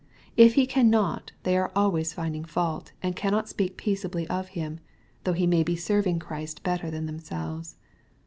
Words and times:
If 0.35 0.55
he 0.55 0.65
cannot, 0.65 1.31
they 1.43 1.55
are 1.55 1.71
always 1.75 2.11
finding 2.11 2.43
fault, 2.43 2.91
and 3.03 3.15
cannot 3.15 3.47
speak 3.47 3.77
peaceably 3.77 4.25
of 4.29 4.47
him, 4.57 4.79
though 5.25 5.33
he 5.33 5.45
may 5.45 5.61
be 5.61 5.75
serving 5.75 6.17
Christ 6.17 6.63
better 6.63 6.89
than 6.89 7.05
themselves. 7.05 7.75